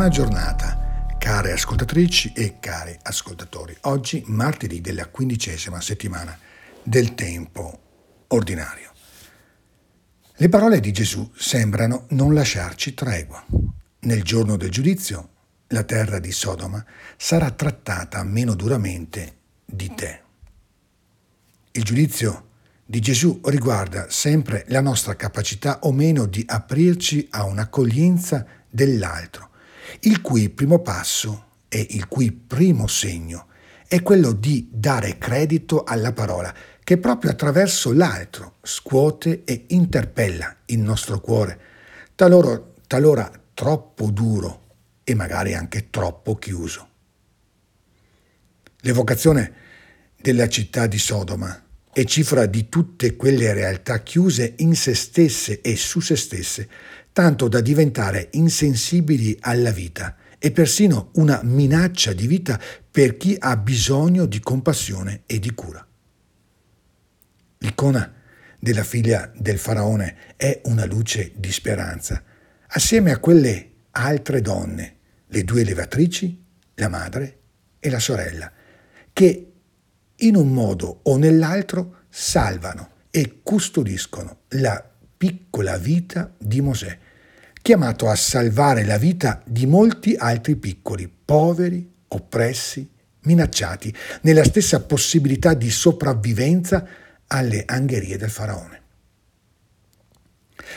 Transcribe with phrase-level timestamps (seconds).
[0.00, 3.76] Buona giornata, care ascoltatrici e cari ascoltatori.
[3.82, 6.38] Oggi martedì della quindicesima settimana
[6.82, 7.80] del tempo
[8.28, 8.92] ordinario.
[10.36, 13.44] Le parole di Gesù sembrano non lasciarci tregua.
[13.98, 15.28] Nel giorno del giudizio,
[15.66, 16.82] la terra di Sodoma
[17.18, 20.22] sarà trattata meno duramente di te.
[21.72, 22.48] Il giudizio
[22.86, 29.49] di Gesù riguarda sempre la nostra capacità o meno di aprirci a un'accoglienza dell'altro,
[30.00, 33.46] il cui primo passo e il cui primo segno
[33.86, 40.78] è quello di dare credito alla parola che proprio attraverso l'altro scuote e interpella il
[40.78, 41.60] nostro cuore,
[42.14, 44.66] talora, talora troppo duro
[45.04, 46.88] e magari anche troppo chiuso.
[48.80, 49.52] L'evocazione
[50.16, 55.76] della città di Sodoma è cifra di tutte quelle realtà chiuse in se stesse e
[55.76, 56.68] su se stesse,
[57.12, 62.58] tanto da diventare insensibili alla vita e persino una minaccia di vita
[62.90, 65.86] per chi ha bisogno di compassione e di cura.
[67.58, 68.14] L'icona
[68.58, 72.22] della figlia del faraone è una luce di speranza,
[72.68, 76.42] assieme a quelle altre donne, le due levatrici,
[76.74, 77.38] la madre
[77.78, 78.50] e la sorella,
[79.12, 79.52] che
[80.16, 86.98] in un modo o nell'altro salvano e custodiscono la piccola vita di Mosè,
[87.60, 92.88] chiamato a salvare la vita di molti altri piccoli, poveri, oppressi,
[93.24, 96.86] minacciati, nella stessa possibilità di sopravvivenza
[97.26, 98.80] alle angherie del faraone.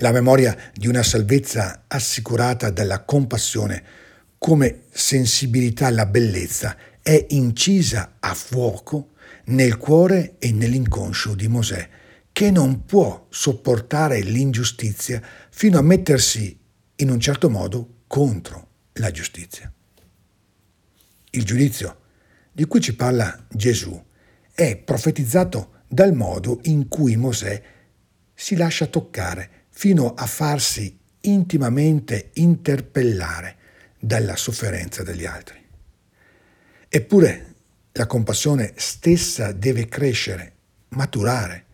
[0.00, 3.82] La memoria di una salvezza assicurata dalla compassione
[4.36, 9.12] come sensibilità alla bellezza è incisa a fuoco
[9.46, 11.88] nel cuore e nell'inconscio di Mosè,
[12.36, 16.60] che non può sopportare l'ingiustizia fino a mettersi
[16.96, 19.72] in un certo modo contro la giustizia.
[21.30, 22.00] Il giudizio
[22.52, 23.98] di cui ci parla Gesù
[24.52, 27.62] è profetizzato dal modo in cui Mosè
[28.34, 33.56] si lascia toccare fino a farsi intimamente interpellare
[33.98, 35.58] dalla sofferenza degli altri.
[36.86, 37.54] Eppure
[37.92, 40.52] la compassione stessa deve crescere,
[40.88, 41.64] maturare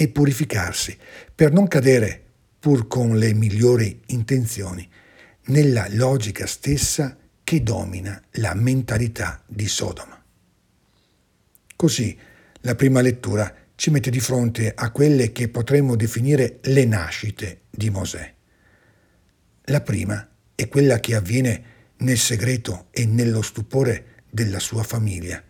[0.00, 0.96] e purificarsi
[1.34, 2.22] per non cadere,
[2.60, 4.88] pur con le migliori intenzioni,
[5.46, 10.22] nella logica stessa che domina la mentalità di Sodoma.
[11.74, 12.16] Così
[12.60, 17.90] la prima lettura ci mette di fronte a quelle che potremmo definire le nascite di
[17.90, 18.34] Mosè.
[19.64, 21.62] La prima è quella che avviene
[21.96, 25.42] nel segreto e nello stupore della sua famiglia,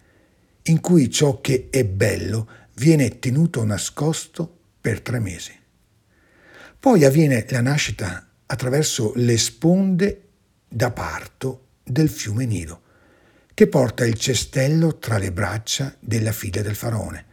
[0.62, 5.52] in cui ciò che è bello viene tenuto nascosto per tre mesi.
[6.78, 10.28] Poi avviene la nascita attraverso le sponde
[10.68, 12.82] da parto del fiume Nilo,
[13.52, 17.26] che porta il cestello tra le braccia della figlia del faraone,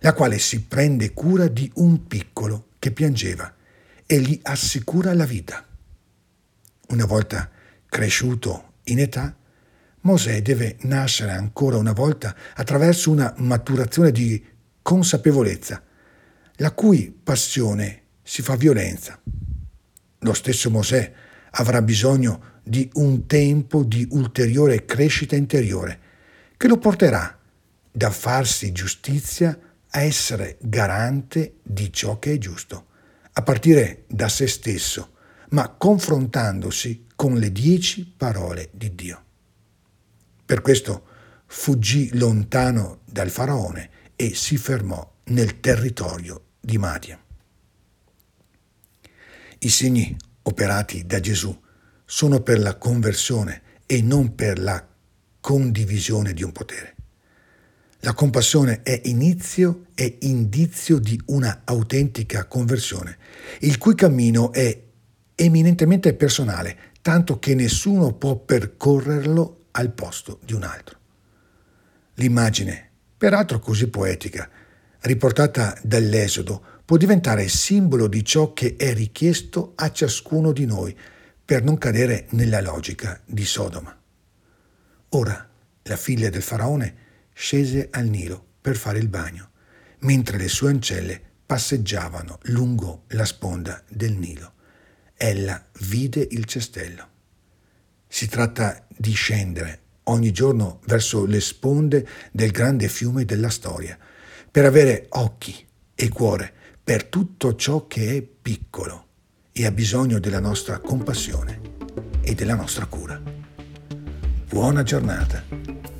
[0.00, 3.52] la quale si prende cura di un piccolo che piangeva
[4.06, 5.66] e gli assicura la vita.
[6.88, 7.50] Una volta
[7.88, 9.36] cresciuto in età,
[10.02, 14.44] Mosè deve nascere ancora una volta attraverso una maturazione di
[14.92, 15.82] consapevolezza,
[16.56, 19.18] la cui passione si fa violenza.
[20.18, 21.12] Lo stesso Mosè
[21.52, 25.98] avrà bisogno di un tempo di ulteriore crescita interiore
[26.58, 27.38] che lo porterà
[27.90, 29.58] da farsi giustizia
[29.88, 32.88] a essere garante di ciò che è giusto,
[33.32, 35.14] a partire da se stesso,
[35.52, 39.24] ma confrontandosi con le dieci parole di Dio.
[40.44, 41.06] Per questo
[41.46, 47.18] fuggì lontano dal faraone e si fermò nel territorio di Madian.
[49.58, 51.56] I segni operati da Gesù
[52.04, 54.84] sono per la conversione e non per la
[55.40, 56.94] condivisione di un potere.
[58.00, 63.16] La compassione è inizio e indizio di una autentica conversione,
[63.60, 64.82] il cui cammino è
[65.36, 70.98] eminentemente personale, tanto che nessuno può percorrerlo al posto di un altro.
[72.14, 72.90] L'immagine,
[73.22, 74.50] peraltro così poetica,
[75.02, 80.92] riportata dall'Esodo, può diventare simbolo di ciò che è richiesto a ciascuno di noi
[81.44, 83.96] per non cadere nella logica di Sodoma.
[85.10, 85.48] Ora
[85.82, 86.96] la figlia del faraone
[87.32, 89.50] scese al Nilo per fare il bagno,
[90.00, 94.54] mentre le sue ancelle passeggiavano lungo la sponda del Nilo.
[95.14, 97.08] Ella vide il cestello.
[98.08, 103.98] Si tratta di scendere ogni giorno verso le sponde del grande fiume della storia,
[104.50, 106.52] per avere occhi e cuore
[106.82, 109.06] per tutto ciò che è piccolo
[109.52, 111.60] e ha bisogno della nostra compassione
[112.22, 113.20] e della nostra cura.
[114.48, 115.44] buona giornata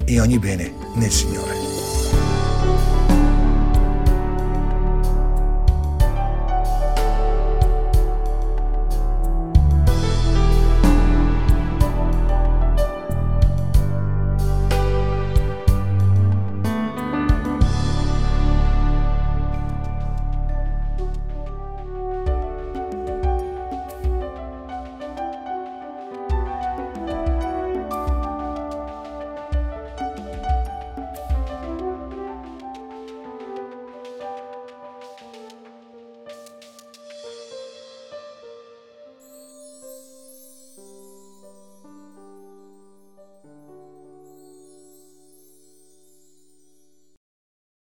[0.04, 1.71] e ogni bene nel Signore.